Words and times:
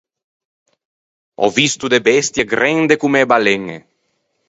Ò 1.45 1.47
visto 1.57 1.85
de 1.93 1.99
bestie 2.07 2.47
grende 2.53 2.93
comme 3.01 3.19
e 3.25 3.29
baleñe. 3.31 3.77